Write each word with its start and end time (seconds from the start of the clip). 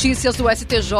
Notícias 0.00 0.34
do 0.34 0.48
STJ. 0.48 0.94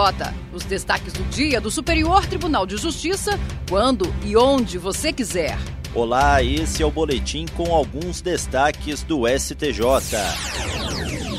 Os 0.52 0.62
destaques 0.64 1.14
do 1.14 1.24
dia 1.30 1.58
do 1.58 1.70
Superior 1.70 2.26
Tribunal 2.26 2.66
de 2.66 2.76
Justiça, 2.76 3.40
quando 3.66 4.04
e 4.22 4.36
onde 4.36 4.76
você 4.76 5.10
quiser. 5.10 5.56
Olá, 5.94 6.42
esse 6.42 6.82
é 6.82 6.86
o 6.86 6.90
boletim 6.90 7.46
com 7.56 7.74
alguns 7.74 8.20
destaques 8.20 9.02
do 9.02 9.22
STJ. 9.26 9.80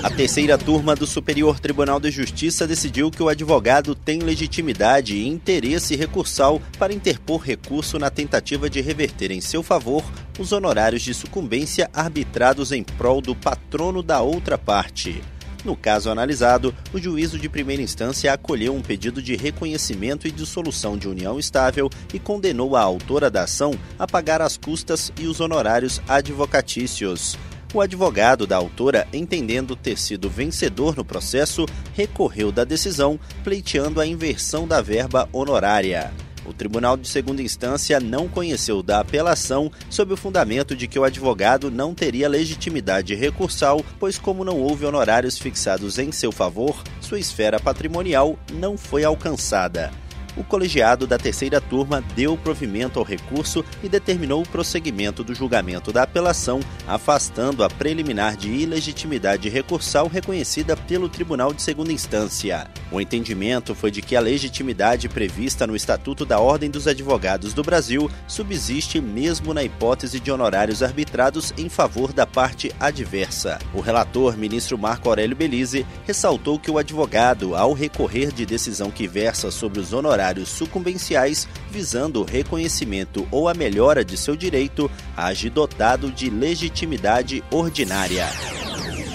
A 0.02 0.10
terceira 0.10 0.58
turma 0.58 0.96
do 0.96 1.06
Superior 1.06 1.60
Tribunal 1.60 2.00
de 2.00 2.10
Justiça 2.10 2.66
decidiu 2.66 3.12
que 3.12 3.22
o 3.22 3.30
advogado 3.30 3.94
tem 3.94 4.22
legitimidade 4.22 5.18
e 5.18 5.28
interesse 5.28 5.96
recursal 5.96 6.60
para 6.80 6.92
interpor 6.92 7.42
recurso 7.42 8.00
na 8.00 8.10
tentativa 8.10 8.72
de 8.72 8.82
reverter 8.82 9.30
em 9.30 9.40
seu 9.40 9.62
favor 9.62 10.04
os 10.40 10.52
honorários 10.52 11.04
de 11.04 11.14
sucumbência 11.14 11.88
arbitrados 11.94 12.72
em 12.72 12.82
prol 12.82 13.22
do 13.22 13.36
patrono 13.36 14.02
da 14.02 14.20
outra 14.20 14.58
parte. 14.58 15.22
No 15.64 15.76
caso 15.76 16.10
analisado, 16.10 16.74
o 16.92 16.98
juízo 16.98 17.38
de 17.38 17.48
primeira 17.48 17.82
instância 17.82 18.34
acolheu 18.34 18.74
um 18.74 18.82
pedido 18.82 19.22
de 19.22 19.36
reconhecimento 19.36 20.28
e 20.28 20.32
dissolução 20.32 20.98
de 20.98 21.08
união 21.08 21.38
estável 21.38 21.90
e 22.14 22.20
condenou 22.20 22.76
a 22.76 22.82
autora 22.82 23.30
da 23.30 23.44
ação 23.44 23.74
a 24.00 24.08
pagar 24.08 24.42
as 24.42 24.58
custas 24.58 25.12
e 25.20 25.28
os 25.28 25.40
honorários 25.40 26.02
advocatícios. 26.08 27.38
O 27.74 27.80
advogado 27.80 28.46
da 28.46 28.58
autora, 28.58 29.08
entendendo 29.14 29.78
ter 29.78 29.98
sido 29.98 30.30
vencedor 30.30 30.96
no 30.98 31.06
processo, 31.06 31.66
recorreu 31.94 32.52
da 32.52 32.66
decisão, 32.66 33.18
pleiteando 33.44 34.02
a 34.02 34.06
inversão 34.06 34.68
da 34.68 34.82
verba 34.82 35.30
honorária. 35.32 36.12
O 36.46 36.54
Tribunal 36.54 36.98
de 36.98 37.08
Segunda 37.08 37.42
Instância 37.42 38.00
não 38.00 38.28
conheceu 38.28 38.82
da 38.82 39.00
apelação 39.00 39.72
sob 39.90 40.14
o 40.14 40.18
fundamento 40.18 40.76
de 40.76 40.88
que 40.88 40.98
o 40.98 41.04
advogado 41.04 41.70
não 41.70 41.94
teria 41.94 42.28
legitimidade 42.28 43.14
recursal, 43.14 43.84
pois, 44.00 44.18
como 44.18 44.44
não 44.44 44.60
houve 44.60 44.86
honorários 44.86 45.38
fixados 45.38 46.00
em 46.00 46.12
seu 46.12 46.32
favor, 46.32 46.84
sua 47.00 47.20
esfera 47.20 47.60
patrimonial 47.60 48.38
não 48.54 48.78
foi 48.78 49.04
alcançada 49.04 49.92
o 50.36 50.44
colegiado 50.44 51.06
da 51.06 51.18
terceira 51.18 51.60
turma 51.60 52.02
deu 52.16 52.38
provimento 52.38 53.00
ao 53.00 53.06
recurso 53.06 53.66
e 53.84 53.90
determinou 53.90 54.42
o 54.42 54.48
prosseguimento 54.48 55.24
do 55.24 55.34
julgamento 55.34 55.92
da 55.92 56.04
apelação, 56.04 56.60
afastando 56.88 57.64
a 57.64 57.70
preliminar 57.70 58.38
de 58.38 58.50
ilegitimidade 58.50 59.50
recursal 59.50 60.08
reconhecida 60.08 60.78
pelo 60.78 61.10
Tribunal 61.10 61.54
de 61.54 61.62
Segunda 61.62 61.92
Instância. 61.92 62.68
O 62.92 63.02
entendimento 63.02 63.76
foi 63.76 63.92
de 63.92 64.02
que 64.02 64.16
a 64.16 64.22
legitimidade 64.22 65.10
prevista 65.10 65.68
no 65.68 65.76
Estatuto 65.76 66.26
da 66.26 66.40
Ordem 66.40 66.70
dos 66.70 66.88
Advogados 66.88 67.54
do 67.54 67.64
Brasil 67.64 68.10
subsiste 68.28 69.02
mesmo 69.02 69.54
na 69.54 69.64
hipótese 69.64 70.20
de 70.20 70.32
honorários 70.32 70.84
arbitrados 70.84 71.54
em 71.58 71.70
favor 71.70 72.14
da 72.14 72.26
parte 72.26 72.72
adversa. 72.80 73.60
O 73.74 73.82
relator, 73.82 74.38
ministro 74.38 74.78
Marco 74.78 75.10
Aurélio 75.10 75.36
Belize, 75.36 75.86
ressaltou 76.06 76.60
que 76.60 76.72
o 76.72 76.78
advogado, 76.78 77.56
ao 77.56 77.74
recorrer 77.74 78.32
de 78.32 78.46
decisão 78.46 78.92
que 78.92 79.08
versa 79.08 79.52
sobre 79.52 79.80
os 79.80 79.94
honorários 79.94 80.21
sucumbenciais 80.46 81.48
visando 81.70 82.22
o 82.22 82.26
reconhecimento 82.26 83.28
ou 83.32 83.50
a 83.50 83.54
melhora 83.54 84.06
de 84.06 84.16
seu 84.18 84.36
direito, 84.36 84.90
age 85.16 85.50
dotado 85.50 86.12
de 86.12 86.30
legitimidade 86.30 87.44
ordinária. 87.52 88.28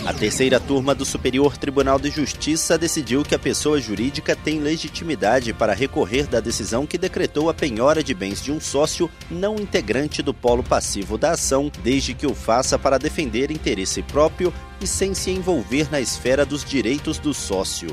A 0.06 0.14
terceira 0.14 0.60
turma 0.60 0.94
do 0.94 1.04
Superior 1.04 1.56
Tribunal 1.56 1.98
de 1.98 2.10
Justiça 2.10 2.78
decidiu 2.78 3.24
que 3.24 3.34
a 3.34 3.38
pessoa 3.40 3.80
jurídica 3.80 4.36
tem 4.36 4.60
legitimidade 4.60 5.52
para 5.52 5.74
recorrer 5.74 6.28
da 6.28 6.38
decisão 6.38 6.86
que 6.86 6.96
decretou 6.96 7.50
a 7.50 7.54
penhora 7.54 8.04
de 8.04 8.14
bens 8.14 8.40
de 8.40 8.52
um 8.52 8.60
sócio 8.60 9.10
não 9.28 9.56
integrante 9.56 10.22
do 10.22 10.32
polo 10.32 10.62
passivo 10.62 11.18
da 11.18 11.32
ação, 11.32 11.72
desde 11.82 12.14
que 12.14 12.24
o 12.24 12.36
faça 12.36 12.78
para 12.78 12.98
defender 12.98 13.50
interesse 13.50 14.00
próprio 14.00 14.54
e 14.80 14.86
sem 14.86 15.12
se 15.12 15.32
envolver 15.32 15.90
na 15.90 16.00
esfera 16.00 16.46
dos 16.46 16.64
direitos 16.64 17.18
do 17.18 17.34
sócio. 17.34 17.88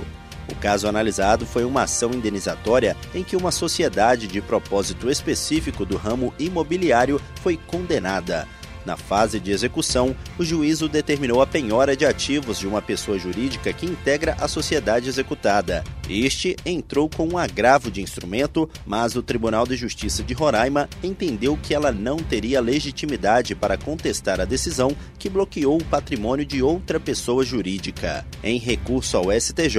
O 0.49 0.55
caso 0.55 0.87
analisado 0.87 1.45
foi 1.45 1.63
uma 1.63 1.83
ação 1.83 2.11
indenizatória 2.11 2.95
em 3.13 3.23
que 3.23 3.35
uma 3.35 3.51
sociedade 3.51 4.27
de 4.27 4.41
propósito 4.41 5.09
específico 5.09 5.85
do 5.85 5.97
ramo 5.97 6.33
imobiliário 6.37 7.21
foi 7.41 7.57
condenada. 7.57 8.47
Na 8.85 8.97
fase 8.97 9.39
de 9.39 9.51
execução, 9.51 10.15
o 10.37 10.43
juízo 10.43 10.89
determinou 10.89 11.41
a 11.41 11.47
penhora 11.47 11.95
de 11.95 12.05
ativos 12.05 12.59
de 12.59 12.67
uma 12.67 12.81
pessoa 12.81 13.17
jurídica 13.17 13.71
que 13.71 13.85
integra 13.85 14.35
a 14.39 14.47
sociedade 14.47 15.07
executada. 15.07 15.83
Este 16.09 16.55
entrou 16.65 17.09
com 17.09 17.25
um 17.25 17.37
agravo 17.37 17.89
de 17.89 18.01
instrumento, 18.01 18.69
mas 18.85 19.15
o 19.15 19.23
Tribunal 19.23 19.65
de 19.65 19.77
Justiça 19.77 20.21
de 20.21 20.33
Roraima 20.33 20.89
entendeu 21.01 21.57
que 21.61 21.73
ela 21.73 21.91
não 21.91 22.17
teria 22.17 22.59
legitimidade 22.59 23.55
para 23.55 23.77
contestar 23.77 24.41
a 24.41 24.45
decisão 24.45 24.95
que 25.17 25.29
bloqueou 25.29 25.77
o 25.77 25.85
patrimônio 25.85 26.45
de 26.45 26.61
outra 26.61 26.99
pessoa 26.99 27.45
jurídica. 27.45 28.25
Em 28.43 28.59
recurso 28.59 29.15
ao 29.15 29.31
STJ, 29.31 29.77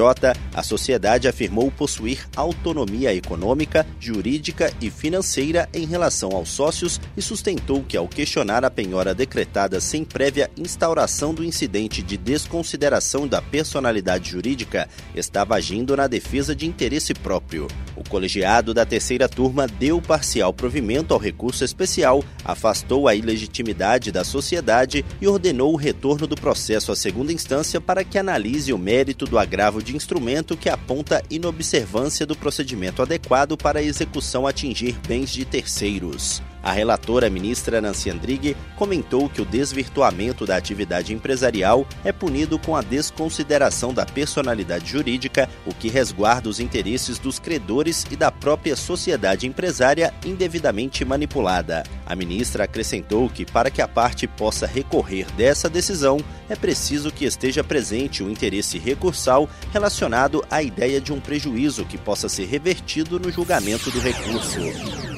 a 0.54 0.62
sociedade 0.62 1.28
afirmou 1.28 1.70
possuir 1.70 2.26
autonomia 2.34 3.14
econômica, 3.14 3.86
jurídica 4.00 4.72
e 4.80 4.91
financeira 4.91 5.68
em 5.74 5.84
relação 5.84 6.30
aos 6.30 6.48
sócios 6.48 7.00
e 7.14 7.20
sustentou 7.20 7.82
que, 7.82 7.96
ao 7.96 8.08
questionar 8.08 8.64
a 8.64 8.70
penhora 8.70 9.14
decretada 9.14 9.78
sem 9.78 10.04
prévia 10.04 10.50
instauração 10.56 11.34
do 11.34 11.44
incidente 11.44 12.02
de 12.02 12.16
desconsideração 12.16 13.28
da 13.28 13.42
personalidade 13.42 14.30
jurídica, 14.30 14.88
estava 15.14 15.56
agindo 15.56 15.94
na 15.94 16.06
defesa 16.14 16.54
de 16.54 16.64
interesse 16.64 17.12
próprio. 17.12 17.66
O 17.97 18.08
colegiado 18.08 18.72
da 18.72 18.86
terceira 18.86 19.28
turma 19.28 19.66
deu 19.66 20.00
parcial 20.00 20.54
provimento 20.54 21.12
ao 21.12 21.19
recurso 21.19 21.64
especial, 21.64 22.22
afastou 22.44 23.08
a 23.08 23.16
ilegitimidade 23.16 24.12
da 24.12 24.22
sociedade 24.22 25.04
e 25.20 25.26
ordenou 25.26 25.72
o 25.72 25.76
retorno 25.76 26.24
do 26.24 26.36
processo 26.36 26.92
à 26.92 26.97
segunda 26.97 27.32
instância 27.32 27.80
para 27.80 28.04
que 28.04 28.16
analise 28.16 28.72
o 28.72 28.78
mérito 28.78 29.24
do 29.24 29.36
agravo 29.36 29.82
de 29.82 29.97
instrumento 29.97 30.56
que 30.56 30.69
aponta 30.69 31.20
inobservância 31.28 32.24
do 32.24 32.36
procedimento 32.36 33.03
adequado 33.03 33.56
para 33.56 33.80
a 33.80 33.82
execução 33.82 34.47
atingir 34.47 34.97
bens 35.08 35.30
de 35.30 35.44
terceiros. 35.44 36.41
A 36.64 36.72
relatora 36.72 37.28
ministra 37.28 37.78
Nancy 37.78 38.08
Andrighi 38.08 38.56
comentou 38.75 39.28
que 39.28 39.42
o 39.42 39.44
desvirtuamento 39.44 40.47
da 40.47 40.56
atividade 40.56 41.12
empresarial 41.12 41.86
é 42.02 42.10
punido 42.10 42.58
com 42.58 42.75
a 42.75 42.80
desconsideração 42.80 43.92
da 43.92 44.06
personalidade 44.06 44.91
jurídica, 44.91 45.47
o 45.66 45.74
que 45.74 45.91
resguarda 45.91 46.48
os 46.48 46.60
interesses 46.60 47.19
dos 47.19 47.38
credores 47.38 48.06
e 48.10 48.16
da 48.16 48.32
própria 48.32 48.74
sociedade 48.76 49.47
empresária 49.47 50.14
indevidamente 50.24 51.04
manipulada. 51.04 51.82
A 52.06 52.16
ministra 52.16 52.64
acrescentou 52.64 53.28
que, 53.28 53.44
para 53.44 53.70
que 53.70 53.82
a 53.82 53.88
parte 53.88 54.26
possa 54.26 54.66
recorrer 54.66 55.26
dessa 55.32 55.69
decisão, 55.69 56.19
é 56.48 56.56
preciso 56.56 57.12
que 57.12 57.26
esteja 57.26 57.62
presente 57.62 58.22
o 58.22 58.30
interesse 58.30 58.78
recursal 58.78 59.50
relacionado 59.70 60.42
à 60.50 60.62
ideia 60.62 60.98
de 60.98 61.12
um 61.12 61.20
prejuízo 61.20 61.84
que 61.84 61.98
possa 61.98 62.26
ser 62.26 62.47
revertido 62.47 63.20
no 63.20 63.30
julgamento 63.30 63.91
do 63.91 64.00
recurso. 64.00 65.13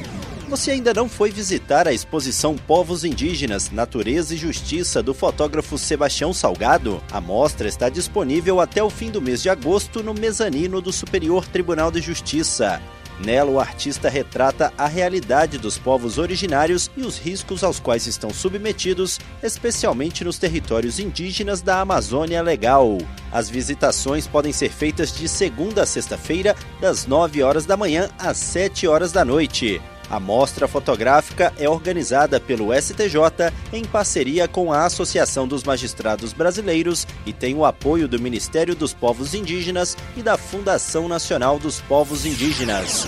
Você 0.48 0.70
ainda 0.70 0.94
não 0.94 1.08
foi 1.08 1.32
visitar 1.32 1.88
a 1.88 1.92
exposição 1.92 2.54
Povos 2.54 3.02
Indígenas, 3.02 3.68
Natureza 3.72 4.32
e 4.32 4.36
Justiça 4.36 5.02
do 5.02 5.12
fotógrafo 5.12 5.76
Sebastião 5.76 6.32
Salgado? 6.32 7.02
A 7.10 7.20
mostra 7.20 7.66
está 7.66 7.88
disponível 7.88 8.60
até 8.60 8.80
o 8.80 8.88
fim 8.88 9.10
do 9.10 9.20
mês 9.20 9.42
de 9.42 9.50
agosto 9.50 10.04
no 10.04 10.14
mezanino 10.14 10.80
do 10.80 10.92
Superior 10.92 11.44
Tribunal 11.48 11.90
de 11.90 12.00
Justiça. 12.00 12.80
Nela, 13.18 13.50
o 13.50 13.58
artista 13.58 14.08
retrata 14.08 14.72
a 14.78 14.86
realidade 14.86 15.58
dos 15.58 15.78
povos 15.78 16.16
originários 16.16 16.90
e 16.96 17.00
os 17.02 17.18
riscos 17.18 17.64
aos 17.64 17.80
quais 17.80 18.06
estão 18.06 18.30
submetidos, 18.30 19.18
especialmente 19.42 20.22
nos 20.22 20.38
territórios 20.38 21.00
indígenas 21.00 21.60
da 21.60 21.80
Amazônia 21.80 22.40
Legal. 22.40 22.98
As 23.32 23.50
visitações 23.50 24.28
podem 24.28 24.52
ser 24.52 24.70
feitas 24.70 25.12
de 25.12 25.26
segunda 25.28 25.82
a 25.82 25.86
sexta-feira, 25.86 26.54
das 26.80 27.04
9 27.04 27.42
horas 27.42 27.66
da 27.66 27.76
manhã 27.76 28.10
às 28.16 28.36
7 28.36 28.86
horas 28.86 29.10
da 29.10 29.24
noite. 29.24 29.80
A 30.10 30.20
mostra 30.20 30.68
fotográfica 30.68 31.52
é 31.58 31.68
organizada 31.68 32.38
pelo 32.38 32.72
STJ 32.72 33.52
em 33.72 33.84
parceria 33.84 34.46
com 34.46 34.72
a 34.72 34.84
Associação 34.84 35.48
dos 35.48 35.64
Magistrados 35.64 36.32
Brasileiros 36.32 37.06
e 37.24 37.32
tem 37.32 37.54
o 37.54 37.64
apoio 37.64 38.06
do 38.06 38.20
Ministério 38.20 38.74
dos 38.74 38.94
Povos 38.94 39.34
Indígenas 39.34 39.96
e 40.16 40.22
da 40.22 40.36
Fundação 40.36 41.08
Nacional 41.08 41.58
dos 41.58 41.80
Povos 41.80 42.24
Indígenas. 42.24 43.06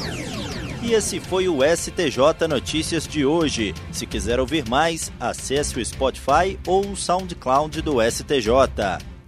E 0.82 0.92
esse 0.92 1.20
foi 1.20 1.48
o 1.48 1.58
STJ 1.62 2.48
Notícias 2.48 3.06
de 3.06 3.24
hoje. 3.24 3.74
Se 3.92 4.06
quiser 4.06 4.40
ouvir 4.40 4.68
mais, 4.68 5.12
acesse 5.18 5.78
o 5.78 5.84
Spotify 5.84 6.58
ou 6.66 6.92
o 6.92 6.96
SoundCloud 6.96 7.82
do 7.82 7.96
STJ. 8.00 8.48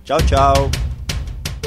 Tchau, 0.05 0.19
tchau. 0.27 0.90